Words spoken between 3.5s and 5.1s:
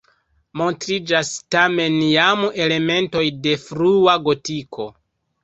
frua gotiko.